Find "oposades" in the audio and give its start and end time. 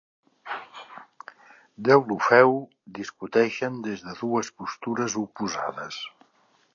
5.25-6.01